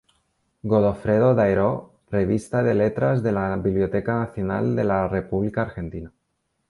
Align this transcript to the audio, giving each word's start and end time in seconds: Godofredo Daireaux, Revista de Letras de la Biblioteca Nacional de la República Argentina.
Godofredo 0.71 1.27
Daireaux, 1.39 1.83
Revista 2.15 2.63
de 2.69 2.73
Letras 2.79 3.21
de 3.27 3.35
la 3.37 3.45
Biblioteca 3.67 4.19
Nacional 4.25 4.75
de 4.81 4.85
la 4.95 4.99
República 5.13 5.61
Argentina. 5.67 6.11